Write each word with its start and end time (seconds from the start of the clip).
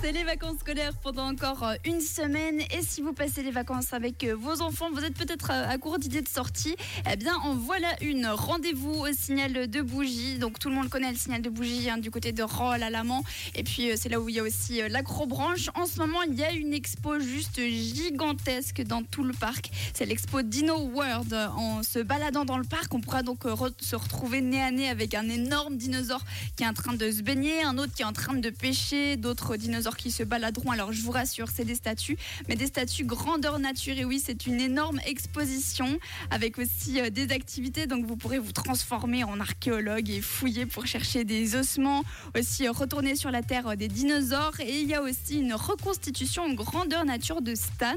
c'est 0.00 0.12
les 0.12 0.24
vacances 0.24 0.58
scolaires 0.60 0.92
pendant 1.02 1.28
encore 1.28 1.64
euh, 1.64 1.74
une 1.84 2.00
semaine. 2.00 2.60
Et 2.60 2.82
si 2.82 3.00
vous 3.00 3.12
passez 3.12 3.42
les 3.42 3.50
vacances 3.50 3.92
avec 3.92 4.22
euh, 4.24 4.34
vos 4.36 4.60
enfants, 4.62 4.90
vous 4.92 5.04
êtes 5.04 5.14
peut-être 5.14 5.50
euh, 5.50 5.68
à 5.68 5.78
court 5.78 5.98
d'idées 5.98 6.20
de 6.20 6.28
sortie. 6.28 6.76
Eh 7.10 7.16
bien, 7.16 7.34
en 7.36 7.54
voilà 7.54 7.88
une. 8.00 8.26
Rendez-vous 8.26 8.92
au 8.92 9.12
signal 9.12 9.68
de 9.68 9.82
bougie. 9.82 10.38
Donc, 10.38 10.58
tout 10.58 10.68
le 10.68 10.74
monde 10.74 10.88
connaît 10.88 11.10
le 11.10 11.16
signal 11.16 11.42
de 11.42 11.50
bougie 11.50 11.88
hein, 11.90 11.98
du 11.98 12.10
côté 12.10 12.32
de 12.32 12.42
Roll 12.42 12.82
à 12.82 12.90
l'amant. 12.90 13.22
Et 13.54 13.64
puis, 13.64 13.90
c'est 13.96 14.08
là 14.08 14.20
où 14.20 14.28
il 14.28 14.36
y 14.36 14.40
a 14.40 14.42
aussi 14.42 14.80
l'acrobranche. 14.88 15.70
En 15.74 15.86
ce 15.86 15.98
moment, 15.98 16.22
il 16.22 16.34
y 16.34 16.44
a 16.44 16.52
une 16.52 16.74
expo 16.74 17.18
juste 17.18 17.60
gigantesque 17.60 18.82
dans 18.82 19.02
tout 19.02 19.24
le 19.24 19.32
parc. 19.32 19.70
C'est 19.94 20.06
l'expo 20.06 20.42
Dino 20.42 20.78
World. 20.78 21.32
En 21.56 21.82
se 21.82 21.98
baladant 21.98 22.44
dans 22.44 22.58
le 22.58 22.64
parc, 22.64 22.92
on 22.94 23.00
pourra 23.00 23.22
donc 23.22 23.44
se 23.80 23.96
retrouver 23.96 24.40
nez 24.40 24.62
à 24.62 24.70
nez 24.70 24.88
avec 24.88 25.14
un 25.14 25.28
énorme 25.28 25.76
dinosaure 25.76 26.24
qui 26.56 26.62
est 26.64 26.68
en 26.68 26.74
train 26.74 26.94
de 26.94 27.10
se 27.10 27.22
baigner, 27.22 27.62
un 27.62 27.78
autre 27.78 27.94
qui 27.94 28.02
est 28.02 28.06
en 28.06 28.12
train 28.12 28.34
de 28.34 28.50
pêcher, 28.50 29.16
d'autres 29.16 29.56
dinosaures 29.56 29.88
qui 29.98 30.10
se 30.10 30.22
baladeront. 30.22 30.70
Alors 30.70 30.92
je 30.92 31.02
vous 31.02 31.10
rassure, 31.10 31.48
c'est 31.54 31.64
des 31.64 31.74
statues, 31.74 32.16
mais 32.48 32.56
des 32.56 32.68
statues 32.68 33.04
grandeur 33.04 33.58
nature. 33.58 33.98
Et 33.98 34.04
oui, 34.06 34.22
c'est 34.24 34.46
une 34.46 34.60
énorme 34.60 35.00
exposition 35.04 35.98
avec 36.30 36.58
aussi 36.58 37.00
euh, 37.00 37.10
des 37.10 37.32
activités. 37.32 37.86
Donc 37.86 38.06
vous 38.06 38.16
pourrez 38.16 38.38
vous 38.38 38.52
transformer 38.52 39.24
en 39.24 39.40
archéologue 39.40 40.08
et 40.08 40.22
fouiller 40.22 40.64
pour 40.64 40.86
chercher 40.86 41.24
des 41.24 41.56
ossements, 41.56 42.04
aussi 42.38 42.66
euh, 42.66 42.72
retourner 42.72 43.16
sur 43.16 43.30
la 43.30 43.42
terre 43.42 43.68
euh, 43.68 43.76
des 43.76 43.88
dinosaures. 43.88 44.58
Et 44.60 44.80
il 44.80 44.88
y 44.88 44.94
a 44.94 45.02
aussi 45.02 45.40
une 45.40 45.54
reconstitution 45.54 46.54
grandeur 46.54 47.04
nature 47.04 47.42
de 47.42 47.54
Stan. 47.54 47.96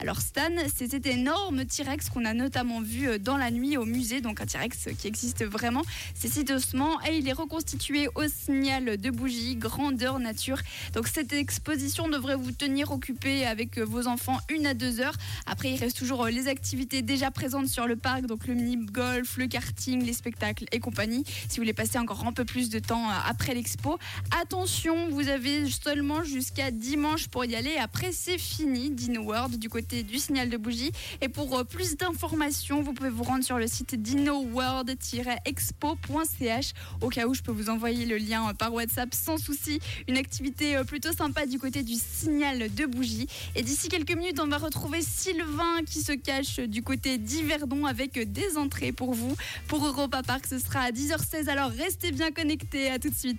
Alors 0.00 0.20
Stan, 0.20 0.50
c'est 0.74 0.90
cet 0.90 1.06
énorme 1.06 1.64
T-Rex 1.64 2.08
qu'on 2.08 2.24
a 2.24 2.34
notamment 2.34 2.80
vu 2.80 3.18
dans 3.18 3.36
la 3.36 3.50
nuit 3.50 3.76
au 3.76 3.84
musée. 3.84 4.20
Donc 4.22 4.40
un 4.40 4.46
T-Rex 4.46 4.88
qui 4.98 5.06
existe 5.06 5.44
vraiment. 5.44 5.82
C'est 6.14 6.28
cet 6.28 6.50
ossement 6.50 6.98
et 7.06 7.18
il 7.18 7.28
est 7.28 7.32
reconstitué 7.32 8.08
au 8.14 8.26
signal 8.26 8.96
de 8.96 9.10
bougie 9.10 9.56
grandeur 9.56 10.18
nature. 10.18 10.58
Donc 10.94 11.08
exposition 11.32 12.08
devrait 12.08 12.36
vous 12.36 12.52
tenir 12.52 12.92
occupé 12.92 13.46
avec 13.46 13.78
euh, 13.78 13.84
vos 13.84 14.06
enfants 14.06 14.38
une 14.48 14.66
à 14.66 14.74
deux 14.74 15.00
heures. 15.00 15.16
Après, 15.46 15.70
il 15.70 15.76
reste 15.76 15.96
toujours 15.96 16.24
euh, 16.24 16.30
les 16.30 16.48
activités 16.48 17.02
déjà 17.02 17.30
présentes 17.30 17.68
sur 17.68 17.86
le 17.86 17.96
parc, 17.96 18.26
donc 18.26 18.46
le 18.46 18.54
mini-golf, 18.54 19.36
le 19.36 19.46
karting, 19.46 20.04
les 20.04 20.12
spectacles 20.12 20.64
et 20.72 20.80
compagnie. 20.80 21.24
Si 21.26 21.56
vous 21.56 21.62
voulez 21.62 21.72
passer 21.72 21.98
encore 21.98 22.26
un 22.26 22.32
peu 22.32 22.44
plus 22.44 22.70
de 22.70 22.78
temps 22.78 23.08
euh, 23.08 23.14
après 23.26 23.54
l'expo, 23.54 23.98
attention, 24.40 25.08
vous 25.10 25.28
avez 25.28 25.68
seulement 25.70 26.22
jusqu'à 26.22 26.70
dimanche 26.70 27.28
pour 27.28 27.44
y 27.44 27.56
aller. 27.56 27.76
Après, 27.76 28.12
c'est 28.12 28.38
fini, 28.38 28.90
Dino 28.90 29.22
World, 29.22 29.58
du 29.58 29.68
côté 29.68 30.02
du 30.02 30.18
signal 30.18 30.48
de 30.48 30.56
bougie. 30.56 30.92
Et 31.20 31.28
pour 31.28 31.64
plus 31.66 31.96
d'informations, 31.96 32.82
vous 32.82 32.92
pouvez 32.92 33.10
vous 33.10 33.24
rendre 33.24 33.44
sur 33.44 33.58
le 33.58 33.66
site 33.66 33.94
dinoworld-expo.ch. 33.94 36.72
Au 37.00 37.08
cas 37.08 37.26
où, 37.26 37.34
je 37.34 37.42
peux 37.42 37.52
vous 37.52 37.70
envoyer 37.70 38.06
le 38.06 38.16
lien 38.16 38.52
par 38.54 38.72
WhatsApp 38.72 39.14
sans 39.14 39.38
souci. 39.38 39.80
Une 40.08 40.16
activité 40.16 40.80
plutôt 40.86 41.12
du 41.46 41.58
côté 41.58 41.84
du 41.84 41.94
signal 41.94 42.74
de 42.74 42.86
bougie. 42.86 43.28
Et 43.54 43.62
d'ici 43.62 43.88
quelques 43.88 44.16
minutes, 44.16 44.40
on 44.40 44.48
va 44.48 44.58
retrouver 44.58 45.02
Sylvain 45.02 45.84
qui 45.86 46.00
se 46.00 46.12
cache 46.12 46.58
du 46.58 46.82
côté 46.82 47.16
d'Yverdon 47.16 47.86
avec 47.86 48.32
des 48.32 48.56
entrées 48.56 48.90
pour 48.90 49.14
vous. 49.14 49.36
Pour 49.68 49.86
Europa 49.86 50.22
Park, 50.24 50.46
ce 50.48 50.58
sera 50.58 50.80
à 50.80 50.90
10h16. 50.90 51.48
Alors 51.48 51.70
restez 51.70 52.10
bien 52.10 52.32
connectés. 52.32 52.90
À 52.90 52.98
tout 52.98 53.08
de 53.08 53.14
suite. 53.14 53.30